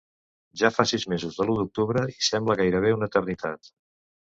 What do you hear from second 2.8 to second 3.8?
una eternitat.